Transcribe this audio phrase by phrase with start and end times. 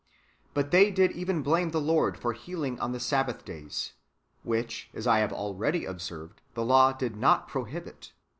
[0.55, 3.93] But they did even blame the Lord for healing on the Sabbath days,
[4.41, 8.11] which, as I have already observed, the law did not prohibit.